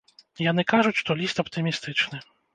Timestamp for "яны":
0.51-0.63